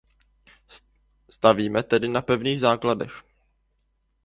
[1.35, 3.13] Stavíme tedy na pevných základech.